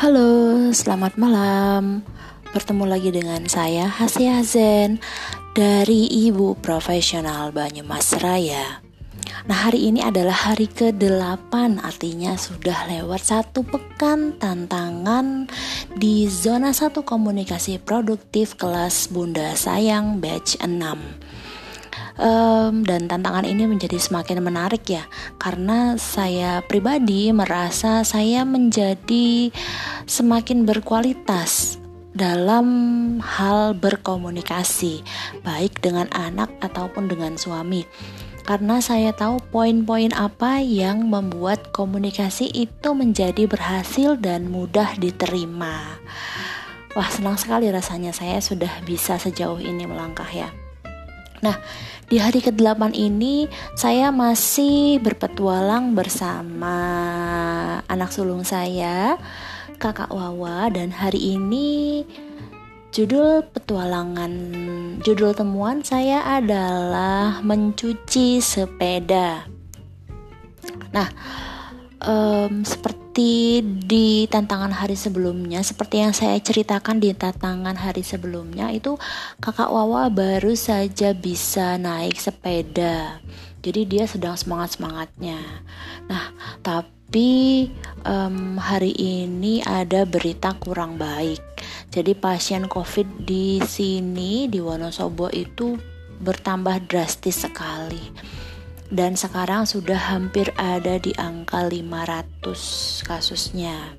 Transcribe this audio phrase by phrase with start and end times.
[0.00, 2.00] Halo, selamat malam.
[2.56, 4.96] Bertemu lagi dengan saya Hasya Zen
[5.52, 8.80] dari Ibu Profesional Banyumas Raya.
[9.44, 15.52] Nah hari ini adalah hari ke-8 artinya sudah lewat satu pekan tantangan
[15.92, 20.80] di zona 1 komunikasi produktif kelas Bunda Sayang batch 6
[22.20, 25.08] um, dan tantangan ini menjadi semakin menarik ya
[25.40, 29.50] karena saya pribadi merasa saya menjadi
[30.04, 31.80] semakin berkualitas
[32.12, 32.66] dalam
[33.22, 35.00] hal berkomunikasi
[35.42, 37.88] baik dengan anak ataupun dengan suami
[38.44, 46.00] karena saya tahu poin-poin apa yang membuat komunikasi itu menjadi berhasil dan mudah diterima.
[46.98, 50.50] Wah, senang sekali rasanya saya sudah bisa sejauh ini melangkah ya.
[51.46, 51.56] Nah,
[52.10, 53.46] di hari ke-8 ini
[53.78, 56.76] saya masih berpetualang bersama
[57.86, 59.14] anak sulung saya,
[59.78, 62.02] Kakak Wawa dan hari ini
[62.90, 64.32] judul petualangan
[65.06, 69.46] judul temuan saya adalah mencuci sepeda.
[70.90, 71.08] Nah,
[72.02, 78.96] um, seperti di tantangan hari sebelumnya, seperti yang saya ceritakan di tantangan hari sebelumnya itu
[79.42, 83.18] kakak Wawa baru saja bisa naik sepeda.
[83.60, 85.36] Jadi dia sedang semangat-semangatnya.
[86.08, 86.32] Nah,
[86.64, 87.68] tapi
[88.08, 91.42] um, hari ini ada berita kurang baik.
[91.92, 95.76] Jadi pasien COVID di sini di Wonosobo itu
[96.20, 98.39] bertambah drastis sekali
[98.90, 103.94] dan sekarang sudah hampir ada di angka 500 kasusnya.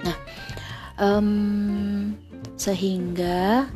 [0.00, 0.16] Nah,
[0.96, 2.16] um,
[2.56, 3.68] sehingga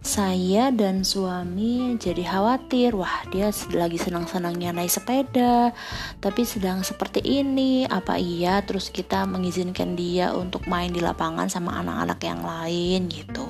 [0.00, 2.96] saya dan suami jadi khawatir.
[2.96, 5.76] Wah dia lagi senang-senangnya naik sepeda
[6.24, 7.84] tapi sedang seperti ini.
[7.84, 8.64] Apa iya?
[8.64, 13.48] Terus kita mengizinkan dia untuk main di lapangan sama anak-anak yang lain gitu.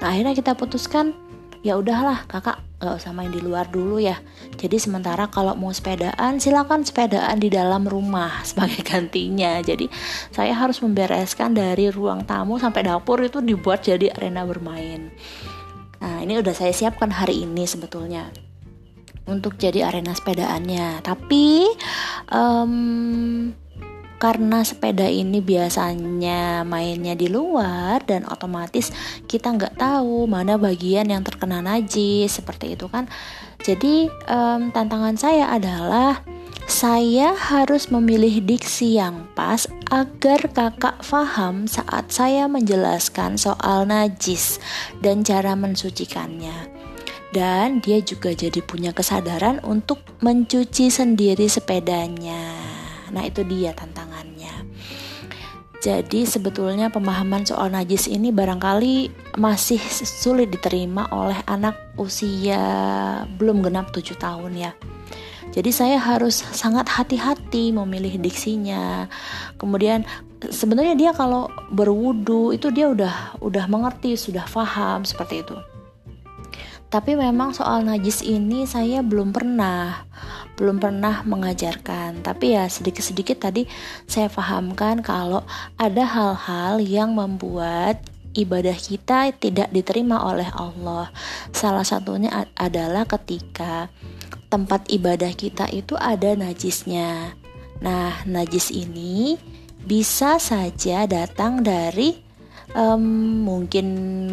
[0.00, 1.16] Nah akhirnya kita putuskan
[1.66, 4.14] ya udahlah kakak gak usah main di luar dulu ya.
[4.54, 9.58] Jadi sementara kalau mau sepedaan silakan sepedaan di dalam rumah sebagai gantinya.
[9.58, 9.90] Jadi
[10.30, 15.10] saya harus membereskan dari ruang tamu sampai dapur itu dibuat jadi arena bermain.
[15.98, 18.30] Nah ini udah saya siapkan hari ini sebetulnya
[19.26, 21.02] untuk jadi arena sepedaannya.
[21.02, 21.66] Tapi
[22.30, 23.50] um,
[24.16, 28.90] karena sepeda ini biasanya mainnya di luar dan otomatis
[29.28, 33.08] kita nggak tahu mana bagian yang terkena najis seperti itu kan
[33.60, 36.20] jadi um, tantangan saya adalah
[36.66, 44.58] saya harus memilih diksi yang pas agar kakak paham saat saya menjelaskan soal najis
[44.98, 46.76] dan cara mensucikannya
[47.30, 52.65] dan dia juga jadi punya kesadaran untuk mencuci sendiri sepedanya.
[53.10, 54.66] Nah, itu dia tantangannya.
[55.86, 62.58] Jadi sebetulnya pemahaman soal najis ini barangkali masih sulit diterima oleh anak usia
[63.38, 64.72] belum genap 7 tahun ya.
[65.54, 69.06] Jadi saya harus sangat hati-hati memilih diksinya.
[69.60, 70.02] Kemudian
[70.42, 75.56] sebenarnya dia kalau berwudu itu dia udah udah mengerti, sudah paham seperti itu.
[76.90, 80.06] Tapi memang soal najis ini saya belum pernah
[80.56, 82.24] belum pernah mengajarkan.
[82.24, 83.68] Tapi ya sedikit-sedikit tadi
[84.08, 85.44] saya pahamkan kalau
[85.76, 88.00] ada hal-hal yang membuat
[88.36, 91.08] ibadah kita tidak diterima oleh Allah.
[91.52, 93.88] Salah satunya adalah ketika
[94.52, 97.36] tempat ibadah kita itu ada najisnya.
[97.80, 99.36] Nah, najis ini
[99.86, 102.25] bisa saja datang dari
[102.74, 103.04] um,
[103.46, 103.86] mungkin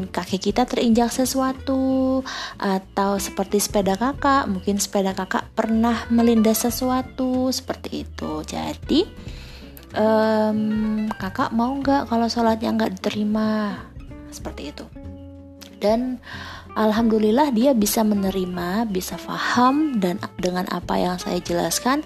[0.09, 2.23] kaki kita terinjak sesuatu
[2.57, 8.41] atau seperti sepeda kakak mungkin sepeda kakak pernah melindas sesuatu seperti itu.
[8.47, 9.05] Jadi
[9.93, 13.77] um, kakak mau nggak kalau sholatnya nggak diterima?
[14.33, 14.85] Seperti itu.
[15.77, 16.17] Dan
[16.73, 22.01] alhamdulillah dia bisa menerima bisa paham dan dengan apa yang saya jelaskan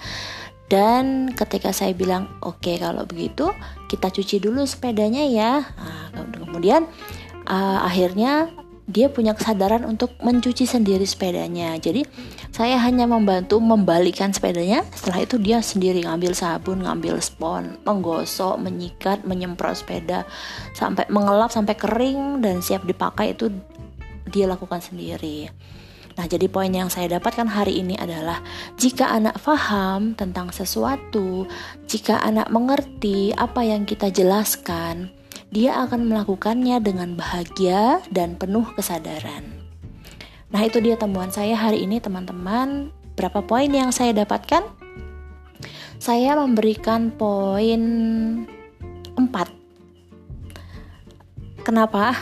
[0.68, 3.52] dan ketika saya bilang oke okay, kalau begitu
[3.88, 6.88] kita cuci dulu sepedanya ya nah, kemudian
[7.48, 8.52] uh, akhirnya
[8.88, 11.76] dia punya kesadaran untuk mencuci sendiri sepedanya.
[11.76, 12.08] Jadi
[12.56, 14.88] saya hanya membantu membalikan sepedanya.
[14.96, 20.24] Setelah itu dia sendiri ngambil sabun, ngambil spon, menggosok, menyikat, menyemprot sepeda
[20.72, 23.52] sampai mengelap sampai kering dan siap dipakai itu
[24.32, 25.52] dia lakukan sendiri.
[26.18, 28.42] Nah, jadi poin yang saya dapatkan hari ini adalah
[28.74, 31.46] jika anak paham tentang sesuatu,
[31.86, 35.14] jika anak mengerti apa yang kita jelaskan,
[35.54, 39.46] dia akan melakukannya dengan bahagia dan penuh kesadaran.
[40.50, 42.90] Nah, itu dia temuan saya hari ini, teman-teman.
[43.14, 44.66] Berapa poin yang saya dapatkan?
[46.02, 47.82] Saya memberikan poin
[49.14, 49.67] 4
[51.68, 52.16] Kenapa?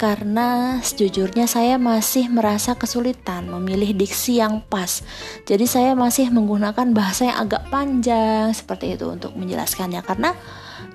[0.00, 5.04] Karena sejujurnya saya masih merasa kesulitan memilih diksi yang pas.
[5.44, 10.32] Jadi saya masih menggunakan bahasa yang agak panjang seperti itu untuk menjelaskannya karena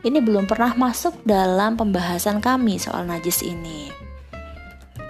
[0.02, 3.94] ini belum pernah masuk dalam pembahasan kami soal najis ini.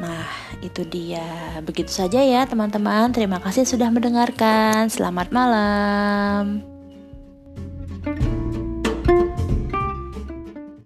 [0.04, 0.28] Nah,
[0.60, 1.24] itu dia.
[1.64, 3.16] Begitu saja ya, teman-teman.
[3.16, 4.92] Terima kasih sudah mendengarkan.
[4.92, 6.73] Selamat malam.